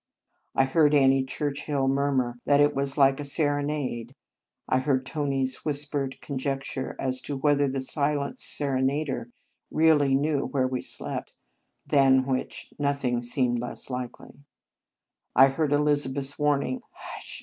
[0.55, 4.15] I heard Annie Churchill murmur that it was like a serenade;
[4.67, 9.29] I heard Tony s whispered conjecture as to whether the silent serenader
[9.69, 11.33] really knew where we slept;
[11.85, 14.39] than which nothing seemed less likely;
[15.35, 17.39] I heard Elizabeth s warning" Hush